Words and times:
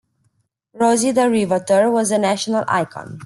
Rosie 0.73 1.11
the 1.11 1.29
Riveter 1.29 1.91
was 1.91 2.09
a 2.09 2.17
national 2.17 2.63
icon. 2.67 3.19